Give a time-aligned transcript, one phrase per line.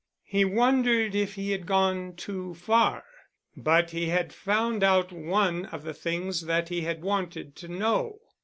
[0.25, 3.03] He wondered if he had gone too far.
[3.55, 8.17] But he had found out one of the things that he had wanted to know.